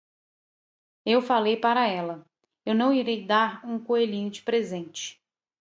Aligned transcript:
Eu 1.05 1.21
falei 1.21 1.55
para 1.55 1.85
ela, 1.87 2.25
eu 2.65 2.73
não 2.73 2.91
irei 2.91 3.23
dar 3.23 3.63
um 3.63 3.77
coelhinho 3.77 4.31
de 4.31 4.41
presente. 4.41 5.21